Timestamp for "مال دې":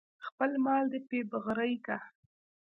0.65-0.99